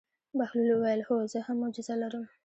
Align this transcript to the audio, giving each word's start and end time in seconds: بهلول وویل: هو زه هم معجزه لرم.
بهلول 0.37 0.69
وویل: 0.71 1.01
هو 1.07 1.17
زه 1.31 1.39
هم 1.47 1.57
معجزه 1.61 1.93
لرم. 2.01 2.25